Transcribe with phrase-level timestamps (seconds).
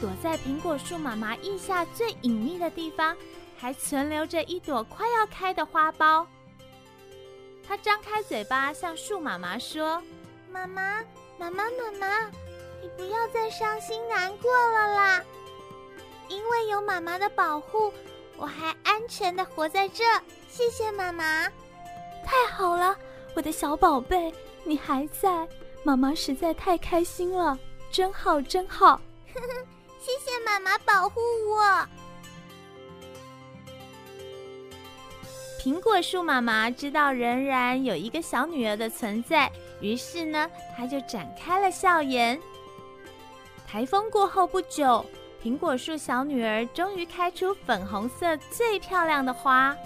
[0.00, 3.16] 躲在苹果树妈妈腋下最隐秘的地方，
[3.58, 6.26] 还存留着一朵快要开的花苞。
[7.66, 10.02] 他张开嘴巴向树妈妈说
[10.50, 11.04] ：“妈妈，
[11.38, 12.26] 妈妈，妈妈，
[12.82, 15.22] 你不要再伤心难过了啦！
[16.28, 17.92] 因为有妈妈的保护，
[18.36, 20.04] 我还安全的活在这。
[20.48, 21.44] 谢谢妈妈，
[22.24, 22.96] 太好了，
[23.34, 24.32] 我的小宝贝，
[24.64, 25.46] 你还在，
[25.84, 27.58] 妈妈实在太开心了，
[27.92, 29.00] 真好，真好。
[30.00, 31.86] 谢谢妈妈保护我。”
[35.62, 42.40] 苹果树妈妈知道仍然有一个小女儿的存在，于是呢，她就展开了笑颜。
[43.68, 45.04] 台风过后不久，
[45.44, 49.76] 苹果树小女儿终于开出粉红色最漂亮的花。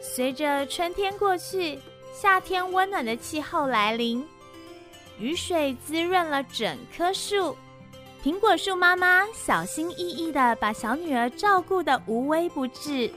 [0.00, 1.76] 随着春天过去，
[2.14, 4.24] 夏天温暖的气候来临，
[5.18, 7.56] 雨水滋润了整棵树。
[8.22, 13.10] 苹果树妈妈小心翼翼的把小女儿照顾的无微不至。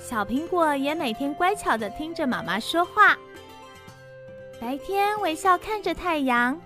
[0.00, 3.18] 小苹果也每天乖巧的听着妈妈说话。
[4.60, 6.58] 白天微笑看着太阳，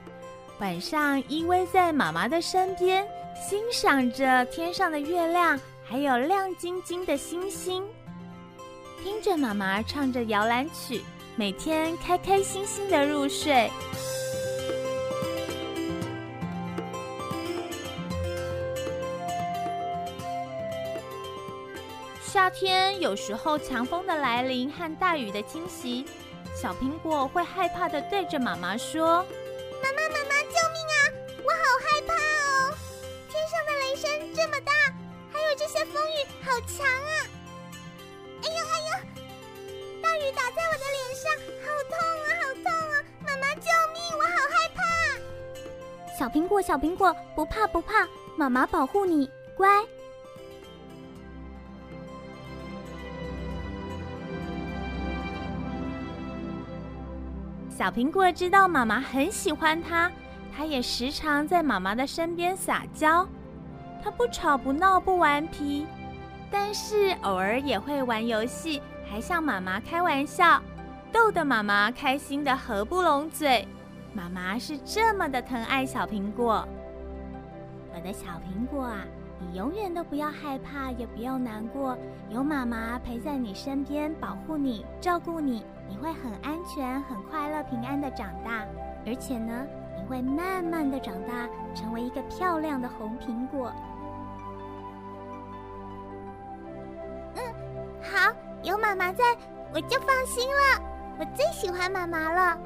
[0.58, 3.06] 晚上依偎在妈妈的身边，
[3.48, 7.82] 欣赏着天上的月亮，还有亮晶晶的星星，
[9.02, 11.02] 听着妈妈唱着摇篮曲，
[11.36, 13.70] 每天开开心心的入睡。
[22.36, 26.04] 夏天有时候强风的来临和大雨的侵袭，
[26.54, 29.24] 小苹果会害怕的对着妈妈说
[29.82, 30.98] ：“妈妈，妈妈，救命啊！
[31.42, 32.76] 我好害怕哦！
[33.30, 34.72] 天上的雷声这么大，
[35.32, 37.24] 还有这些风雨好强啊！
[38.42, 41.32] 哎呦哎呦，大雨打在我的脸上，
[41.64, 43.02] 好痛啊，好痛啊！
[43.24, 46.18] 妈妈救命，我好害怕！
[46.18, 49.26] 小苹果，小苹果，不怕不怕，妈妈保护你，
[49.56, 49.82] 乖。”
[57.76, 60.10] 小苹果知道妈妈很喜欢它，
[60.50, 63.28] 它也时常在妈妈的身边撒娇。
[64.02, 65.86] 它不吵不闹不顽皮，
[66.50, 70.58] 但是偶尔也会玩游戏，还向妈妈开玩笑，
[71.12, 73.68] 逗得妈妈开心的合不拢嘴。
[74.14, 76.66] 妈妈是这么的疼爱小苹果。
[77.94, 79.04] 我的小苹果啊，
[79.38, 81.96] 你永远都不要害怕，也不要难过，
[82.28, 85.64] 有妈妈陪在你身边，保护你，照顾你。
[85.88, 88.66] 你会很安全、很快乐、平安的长大，
[89.06, 89.64] 而且呢，
[89.96, 93.72] 你会慢慢的长大，成为一个漂亮的红苹果。
[97.36, 97.54] 嗯，
[98.02, 98.32] 好，
[98.64, 99.22] 有妈妈在，
[99.72, 100.82] 我就放心了。
[101.20, 102.58] 我最喜欢妈妈了。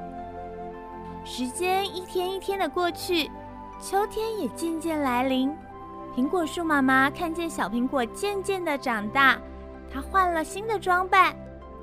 [1.22, 3.30] 时间一天一天的过去，
[3.78, 5.54] 秋天也渐渐来临。
[6.15, 9.38] 苹果树妈妈看见小苹果渐渐的长大，
[9.93, 11.34] 她换了新的装扮。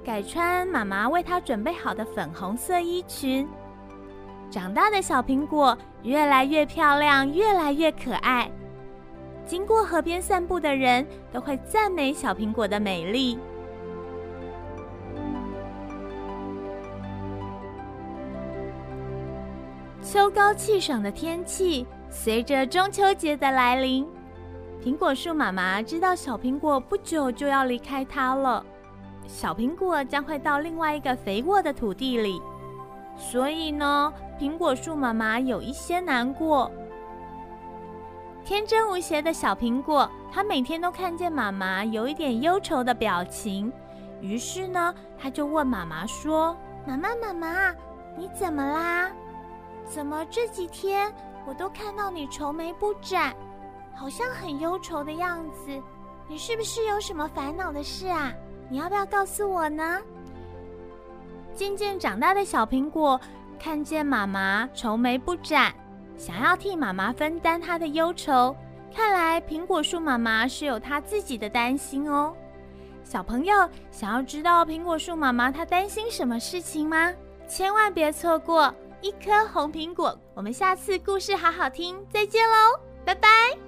[0.03, 3.47] 改穿妈妈为她准备好的粉红色衣裙，
[4.49, 8.49] 长大的小苹果越来越漂亮，越来越可爱。
[9.45, 13.39] 经过河边散步的人都会赞美小苹果的美丽。
[20.01, 24.07] 秋高气爽的天气，随着中秋节的来临，
[24.87, 28.65] 苹果树妈妈知道小苹果不久就要离开它了。
[29.27, 32.41] 小苹果将会到另外一个肥沃的土地里，
[33.17, 36.71] 所以呢，苹果树妈妈有一些难过。
[38.45, 43.69] 天真无邪的小苹果，它每天都看见妈妈有一点忧愁的表情，
[44.21, 46.55] 于是呢，它就问妈妈说
[46.87, 47.75] ：“妈妈，妈妈，
[48.15, 49.11] 你怎么啦？
[49.85, 51.13] 怎么这几天
[51.45, 53.35] 我都看到你愁眉不展，
[53.97, 55.81] 好像很忧愁的样子？
[56.27, 58.31] 你是不是有什么烦恼的事啊？”
[58.69, 59.99] 你要不要告诉我呢？
[61.55, 63.19] 渐渐长大的小苹果
[63.57, 65.73] 看见妈妈愁眉不展，
[66.17, 68.55] 想要替妈妈分担她的忧愁。
[68.93, 72.33] 看来苹果树妈妈是有她自己的担心哦。
[73.03, 77.13] 小朋友想要知道苹果树妈妈她担心什么事情吗？
[77.47, 80.13] 千万别错过一颗红苹果。
[80.33, 83.66] 我们下次故事好好听，再见喽，拜拜。